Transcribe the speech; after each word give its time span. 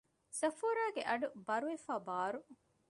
ޞަފޫރާގެ 0.39 1.01
އަޑު 1.09 1.27
ބަރުވެފައި 1.47 2.03
ބާރު 2.07 2.39